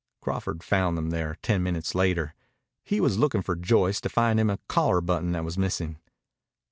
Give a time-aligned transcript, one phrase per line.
[0.23, 2.33] Crawford found them there ten minutes later.
[2.83, 5.99] He was looking for Joyce to find him a collar button that was missing.